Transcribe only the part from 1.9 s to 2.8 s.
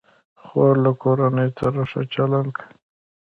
ښه چلند کوي.